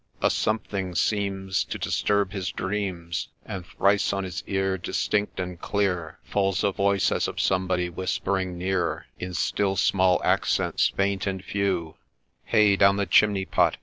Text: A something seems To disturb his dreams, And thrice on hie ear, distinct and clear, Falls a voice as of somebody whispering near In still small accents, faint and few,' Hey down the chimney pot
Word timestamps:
A 0.19 0.31
something 0.31 0.95
seems 0.95 1.63
To 1.65 1.77
disturb 1.77 2.31
his 2.31 2.51
dreams, 2.51 3.27
And 3.45 3.63
thrice 3.67 4.11
on 4.13 4.23
hie 4.23 4.31
ear, 4.47 4.75
distinct 4.75 5.39
and 5.39 5.61
clear, 5.61 6.17
Falls 6.23 6.63
a 6.63 6.71
voice 6.71 7.11
as 7.11 7.27
of 7.27 7.39
somebody 7.39 7.87
whispering 7.87 8.57
near 8.57 9.05
In 9.19 9.35
still 9.35 9.75
small 9.75 10.19
accents, 10.23 10.87
faint 10.89 11.27
and 11.27 11.45
few,' 11.45 11.97
Hey 12.45 12.75
down 12.77 12.95
the 12.97 13.05
chimney 13.05 13.45
pot 13.45 13.77